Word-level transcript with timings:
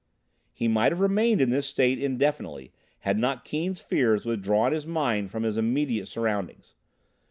He 0.51 0.67
might 0.67 0.91
have 0.91 0.99
remained 0.99 1.41
in 1.41 1.51
this 1.51 1.67
state 1.67 1.99
indefinitely 2.01 2.71
had 3.01 3.19
not 3.19 3.45
Keane's 3.45 3.79
fears 3.81 4.25
withdrawn 4.25 4.71
his 4.73 4.87
mind 4.87 5.29
from 5.29 5.43
his 5.43 5.57
immediate 5.57 6.07
surroundings. 6.07 6.73